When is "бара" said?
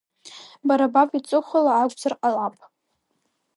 0.67-0.87